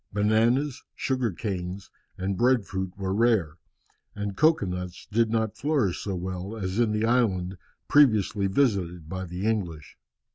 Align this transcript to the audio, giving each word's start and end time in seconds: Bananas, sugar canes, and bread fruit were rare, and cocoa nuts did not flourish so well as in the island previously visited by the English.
Bananas, 0.11 0.81
sugar 0.95 1.31
canes, 1.31 1.91
and 2.17 2.35
bread 2.35 2.65
fruit 2.65 2.91
were 2.97 3.13
rare, 3.13 3.59
and 4.15 4.35
cocoa 4.35 4.65
nuts 4.65 5.07
did 5.11 5.29
not 5.29 5.55
flourish 5.55 5.99
so 5.99 6.15
well 6.15 6.57
as 6.57 6.79
in 6.79 6.91
the 6.91 7.05
island 7.05 7.55
previously 7.87 8.47
visited 8.47 9.07
by 9.07 9.25
the 9.25 9.45
English. 9.45 9.99